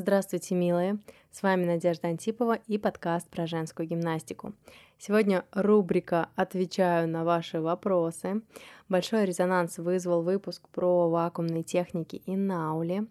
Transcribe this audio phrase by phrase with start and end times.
[0.00, 0.98] Здравствуйте, милые!
[1.30, 4.54] С вами Надежда Антипова и подкаст про женскую гимнастику.
[4.96, 8.40] Сегодня рубрика «Отвечаю на ваши вопросы».
[8.88, 13.08] Большой резонанс вызвал выпуск про вакуумные техники и наули.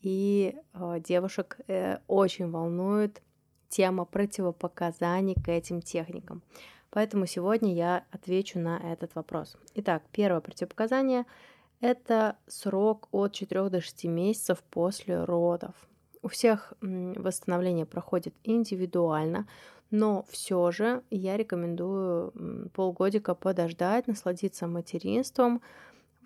[0.00, 3.20] И э, девушек э, очень волнует
[3.68, 6.42] тема противопоказаний к этим техникам.
[6.88, 9.58] Поэтому сегодня я отвечу на этот вопрос.
[9.74, 11.26] Итак, первое противопоказание–
[11.82, 15.74] это срок от 4 до 6 месяцев после родов.
[16.22, 19.48] У всех восстановление проходит индивидуально,
[19.90, 25.62] но все же я рекомендую полгодика подождать, насладиться материнством,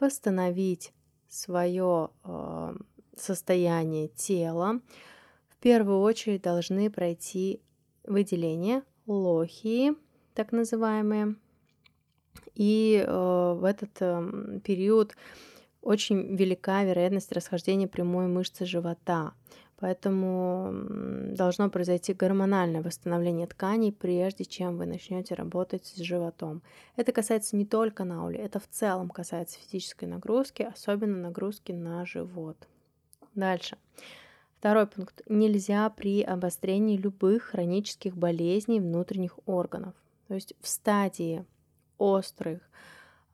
[0.01, 0.93] восстановить
[1.29, 2.77] свое э,
[3.16, 4.80] состояние тела.
[5.49, 7.63] В первую очередь должны пройти
[8.05, 9.95] выделение лохии,
[10.35, 11.37] так называемые.
[12.55, 15.16] И э, в этот э, период
[15.80, 19.35] очень велика вероятность расхождения прямой мышцы живота.
[19.80, 20.73] Поэтому
[21.34, 26.62] должно произойти гормональное восстановление тканей, прежде чем вы начнете работать с животом.
[26.96, 32.57] Это касается не только наули, это в целом касается физической нагрузки, особенно нагрузки на живот.
[33.34, 33.76] Дальше.
[34.59, 35.21] Второй пункт.
[35.29, 39.95] Нельзя при обострении любых хронических болезней внутренних органов.
[40.29, 41.45] То есть в стадии
[41.99, 42.62] острых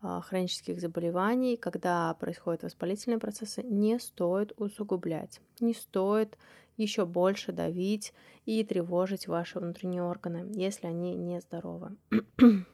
[0.00, 6.38] хронических заболеваний, когда происходят воспалительные процессы, не стоит усугублять, не стоит
[6.76, 8.12] еще больше давить
[8.46, 11.96] и тревожить ваши внутренние органы, если они нездоровы.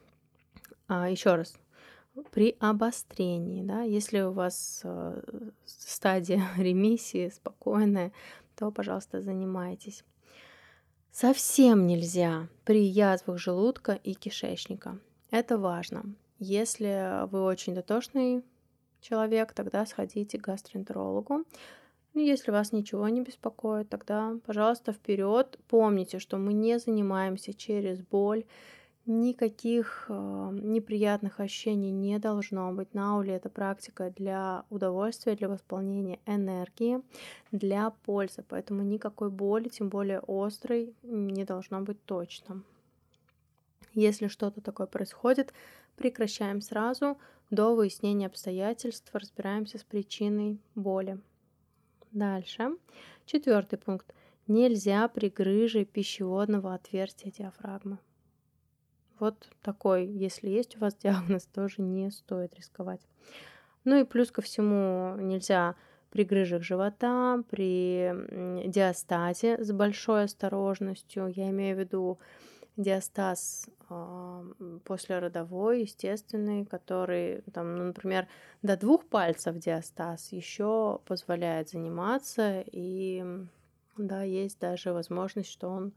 [0.87, 1.55] а, еще раз,
[2.31, 5.21] при обострении, да, если у вас э,
[5.65, 8.11] стадия ремиссии спокойная,
[8.55, 10.03] то, пожалуйста, занимайтесь.
[11.11, 14.99] Совсем нельзя при язвах желудка и кишечника.
[15.31, 16.03] Это важно.
[16.39, 18.43] Если вы очень дотошный
[19.01, 21.45] человек, тогда сходите к гастроэнтерологу.
[22.13, 25.59] Ну, если вас ничего не беспокоит, тогда, пожалуйста, вперед.
[25.67, 28.45] Помните, что мы не занимаемся через боль.
[29.05, 32.93] Никаких э, неприятных ощущений не должно быть.
[32.93, 37.01] Наули это практика для удовольствия, для восполнения энергии,
[37.51, 38.43] для пользы.
[38.49, 42.63] Поэтому никакой боли, тем более острой, не должно быть точно.
[43.93, 45.53] Если что-то такое происходит,
[45.97, 47.17] прекращаем сразу
[47.49, 51.19] до выяснения обстоятельств, разбираемся с причиной боли.
[52.11, 52.69] Дальше.
[53.25, 54.13] Четвертый пункт.
[54.47, 57.97] Нельзя при грыже пищеводного отверстия диафрагмы.
[59.19, 63.01] Вот такой, если есть у вас диагноз, тоже не стоит рисковать.
[63.83, 65.75] Ну и плюс ко всему нельзя
[66.11, 68.13] при грыжах живота, при
[68.67, 71.27] диастазе с большой осторожностью.
[71.27, 72.19] Я имею в виду
[72.77, 78.27] диастаз э, послеродовой, естественный, который, там, ну, например,
[78.61, 83.25] до двух пальцев диастаз еще позволяет заниматься, и
[83.97, 85.91] да, есть даже возможность, что он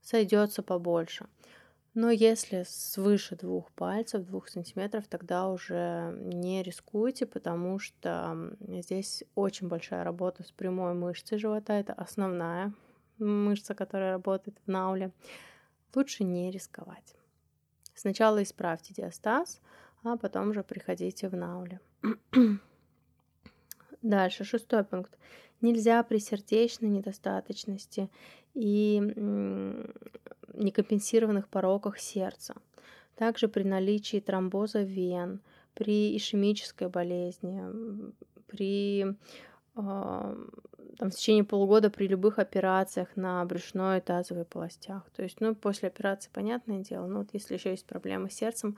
[0.00, 1.26] сойдется побольше.
[1.94, 9.68] Но если свыше двух пальцев, двух сантиметров, тогда уже не рискуйте, потому что здесь очень
[9.68, 11.74] большая работа с прямой мышцей живота.
[11.74, 12.72] Это основная
[13.18, 15.12] мышца, которая работает в науле
[15.96, 17.14] лучше не рисковать.
[17.94, 19.60] Сначала исправьте диастаз,
[20.02, 21.80] а потом же приходите в науле.
[24.02, 25.16] Дальше, шестой пункт.
[25.60, 28.10] Нельзя при сердечной недостаточности
[28.52, 29.00] и
[30.52, 32.54] некомпенсированных пороках сердца.
[33.16, 35.40] Также при наличии тромбоза вен,
[35.74, 37.62] при ишемической болезни,
[38.46, 39.16] при
[40.98, 45.08] там, в течение полугода при любых операциях на брюшной и тазовой полостях.
[45.16, 48.76] То есть, ну, после операции, понятное дело, но вот если еще есть проблемы с сердцем,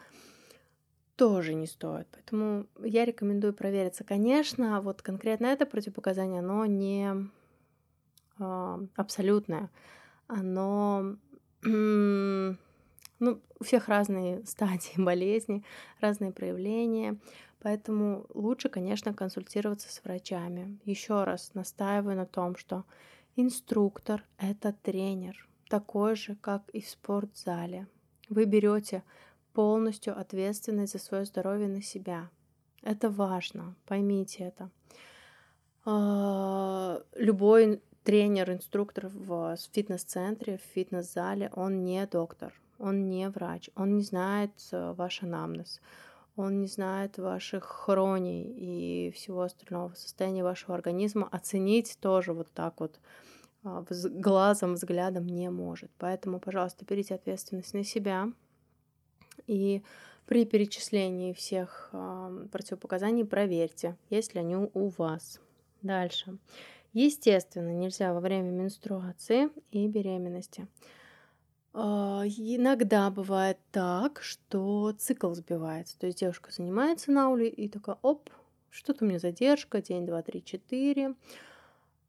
[1.16, 2.06] тоже не стоит.
[2.12, 4.04] Поэтому я рекомендую провериться.
[4.04, 7.28] Конечно, вот конкретно это противопоказание, оно не
[8.38, 9.70] э, абсолютное.
[10.26, 11.16] Оно
[11.62, 15.64] ну, у всех разные стадии болезни,
[16.00, 17.18] разные проявления.
[17.60, 20.78] Поэтому лучше, конечно, консультироваться с врачами.
[20.84, 22.84] Еще раз настаиваю на том, что
[23.34, 27.86] инструктор— это тренер, такой же, как и в спортзале.
[28.28, 29.02] Вы берете
[29.52, 32.28] полностью ответственность за свое здоровье на себя.
[32.82, 34.70] Это важно, поймите это.
[35.84, 43.96] А, любой тренер, инструктор в фитнес-центре, в фитнес-зале, он не доктор, он не врач, он
[43.96, 45.80] не знает э, ваш анамнез,
[46.36, 51.28] он не знает ваших хроний и всего остального состояния вашего организма.
[51.32, 53.00] Оценить тоже вот так вот
[53.64, 55.90] а, глазом, взглядом не может.
[55.98, 58.28] Поэтому, пожалуйста, берите ответственность на себя
[59.46, 59.82] и
[60.26, 61.90] при перечислении всех
[62.50, 65.40] противопоказаний проверьте, есть ли они у вас.
[65.82, 66.38] Дальше.
[66.92, 70.66] Естественно, нельзя во время менструации и беременности.
[71.78, 75.98] А, иногда бывает так, что цикл сбивается.
[75.98, 78.30] То есть девушка занимается наулей и такая, оп,
[78.70, 81.14] что-то у меня задержка, день, два, три, четыре.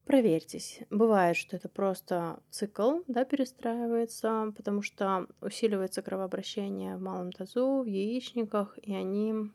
[0.06, 0.80] Проверьтесь.
[0.90, 7.88] Бывает, что это просто цикл, да, перестраивается, потому что усиливается кровообращение в малом тазу, в
[7.88, 9.52] яичниках, и они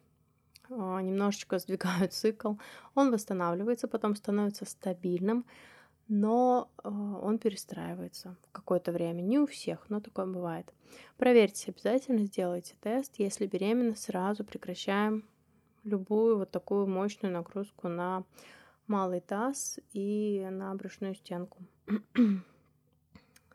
[0.69, 2.57] а, немножечко сдвигают цикл.
[2.95, 5.47] Он восстанавливается, потом становится стабильным,
[6.09, 9.21] но а, он перестраивается в какое-то время.
[9.21, 10.73] Не у всех, но такое бывает.
[11.17, 13.15] Проверьте обязательно, сделайте тест.
[13.19, 15.25] Если беременна, сразу прекращаем
[15.85, 18.25] любую вот такую мощную нагрузку на
[18.87, 21.59] малый таз и на брюшную стенку.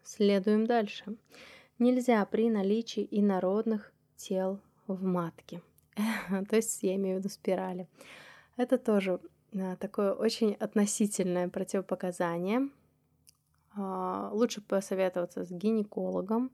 [0.04, 1.18] Следуем дальше.
[1.80, 5.62] Нельзя при наличии инородных тел в матке.
[6.50, 7.88] То есть я имею в виду спирали.
[8.56, 9.20] Это тоже
[9.80, 12.69] такое очень относительное противопоказание.
[13.75, 16.51] А, лучше посоветоваться с гинекологом.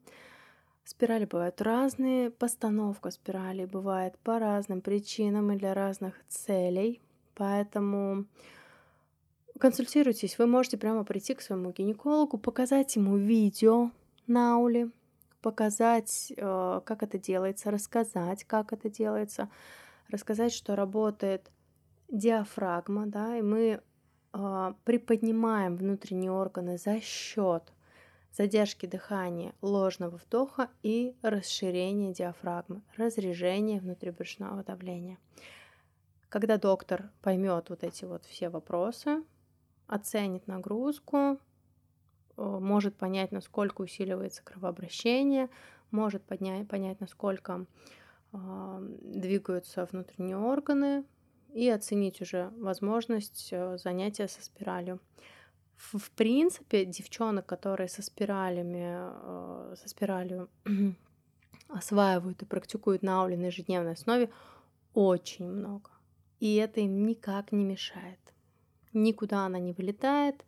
[0.83, 7.01] Спирали бывают разные, постановка спирали бывает по разным причинам и для разных целей,
[7.35, 8.25] поэтому
[9.59, 13.91] консультируйтесь, вы можете прямо прийти к своему гинекологу, показать ему видео
[14.27, 14.91] на ауле,
[15.41, 19.49] показать, э, как это делается, рассказать, как это делается,
[20.09, 21.49] рассказать, что работает
[22.13, 23.81] диафрагма, да, и мы
[24.33, 27.73] э, приподнимаем внутренние органы за счет
[28.31, 35.17] задержки дыхания, ложного вдоха и расширения диафрагмы, разрежения внутрибрюшного давления.
[36.29, 39.23] Когда доктор поймет вот эти вот все вопросы,
[39.87, 41.37] оценит нагрузку, э,
[42.37, 45.49] может понять, насколько усиливается кровообращение,
[45.89, 47.65] может поднять, понять, насколько
[48.33, 51.05] э, двигаются внутренние органы
[51.53, 54.99] и оценить уже возможность э, занятия со спиралью.
[55.75, 60.49] В, принципе, девчонок, которые со спиралями, э, со спиралью
[61.67, 64.29] осваивают и практикуют на ауле на ежедневной основе,
[64.93, 65.91] очень много.
[66.39, 68.19] И это им никак не мешает.
[68.93, 70.45] Никуда она не вылетает,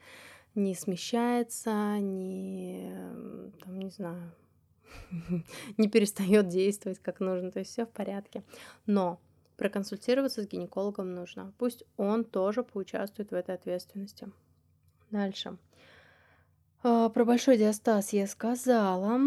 [0.53, 2.91] не смещается, не,
[3.63, 4.31] там, не знаю,
[5.77, 8.43] не перестает действовать как нужно, то есть все в порядке.
[8.85, 9.19] Но
[9.57, 11.53] проконсультироваться с гинекологом нужно.
[11.57, 14.31] Пусть он тоже поучаствует в этой ответственности.
[15.11, 15.57] Дальше.
[16.83, 19.19] А, про большой диастаз я сказала.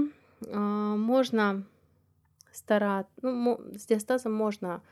[0.47, 1.65] А, можно
[2.53, 4.83] стараться, ну, с диастазом можно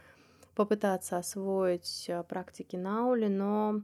[0.54, 3.82] попытаться освоить а, практики Наули, но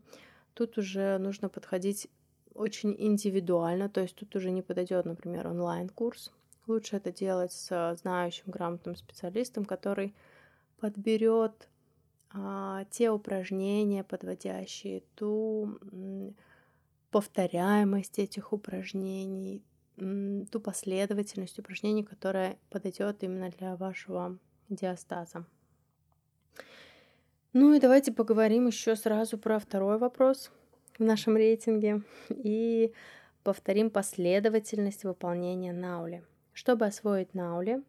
[0.54, 2.08] Тут уже нужно подходить
[2.54, 6.30] очень индивидуально, то есть тут уже не подойдет, например, онлайн-курс.
[6.66, 10.14] Лучше это делать с знающим, грамотным специалистом, который
[10.82, 11.68] подберет
[12.34, 15.78] а, те упражнения, подводящие ту
[17.12, 19.62] повторяемость этих упражнений,
[19.96, 24.36] ту последовательность упражнений, которая подойдет именно для вашего
[24.68, 25.46] диастаза.
[27.52, 30.50] Ну и давайте поговорим еще сразу про второй вопрос
[30.98, 32.92] в нашем рейтинге и
[33.44, 36.24] повторим последовательность выполнения наули.
[36.52, 37.82] Чтобы освоить наули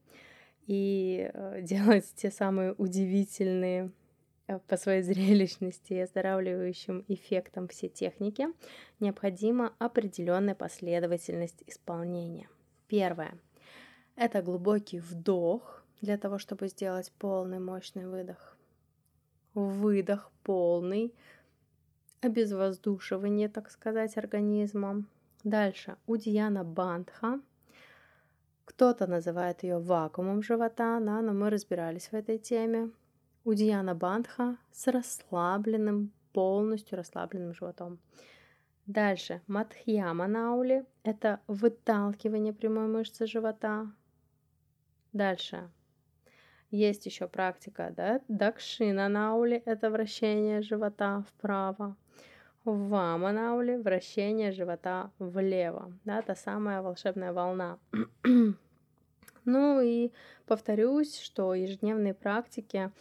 [0.67, 3.91] и э, делать те самые удивительные
[4.47, 8.47] э, по своей зрелищности и оздоравливающим эффектам все техники,
[8.99, 12.49] необходима определенная последовательность исполнения.
[12.87, 13.37] Первое–
[14.15, 18.57] это глубокий вдох для того, чтобы сделать полный мощный выдох
[19.53, 21.13] выдох полный,
[22.21, 25.03] обезвоздушивание, так сказать, организма.
[25.43, 27.39] Дальше Удьяна Бандха.
[28.75, 32.89] Кто-то называет ее вакуумом живота, да, но мы разбирались в этой теме.
[33.43, 37.99] Удьяна Бандха с расслабленным, полностью расслабленным животом.
[38.87, 43.91] Дальше Матхьяма Наули– это выталкивание прямой мышцы живота.
[45.11, 45.69] Дальше
[46.71, 51.95] есть еще практика, да, дакшина наули– это вращение живота вправо.
[52.65, 57.77] Вама наули– вращение живота влево, да, та самая волшебная волна.
[59.45, 60.11] ну и
[60.45, 62.91] повторюсь, что ежедневные практики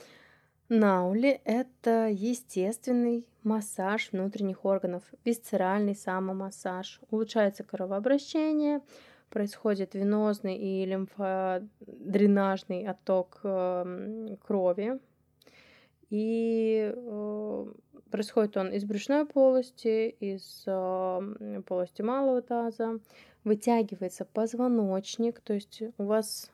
[0.69, 7.01] Наули– это естественный массаж внутренних органов, висцеральный самомассаж.
[7.11, 8.81] Улучшается кровообращение,
[9.29, 14.99] происходит венозный и лимфодренажный отток эм, крови.
[16.09, 17.67] И э,
[18.13, 23.01] происходит он из брюшной полости, из эм, полости малого таза,
[23.43, 26.53] вытягивается позвоночник, то есть у вас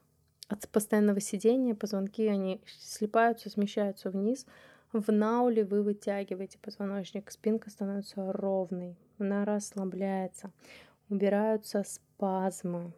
[0.49, 4.47] от постоянного сидения позвонки, они слипаются, смещаются вниз.
[4.93, 8.97] В науле вы вытягиваете позвоночник, спинка становится ровной.
[9.19, 10.51] она расслабляется,
[11.11, 12.93] убираются спазмы,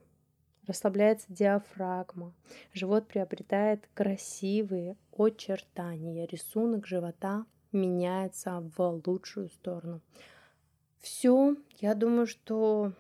[0.67, 2.33] расслабляется диафрагма,
[2.73, 10.01] живот приобретает красивые очертания, рисунок живота меняется в лучшую сторону.
[10.99, 12.93] Все, я думаю, что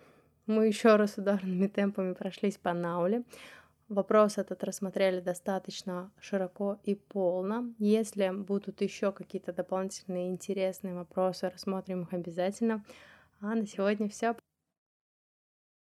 [0.47, 3.25] мы еще раз ударными темпами прошлись по науле.
[3.89, 7.73] Вопрос этот рассмотрели достаточно широко и полно.
[7.79, 12.85] Если будут еще какие-то дополнительные интересные вопросы, рассмотрим их обязательно.
[13.41, 14.37] А на сегодня все.